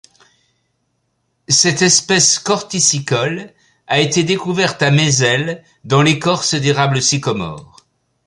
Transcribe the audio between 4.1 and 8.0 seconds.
découverte à Mézel dans l'écorce d'Érable sycomore.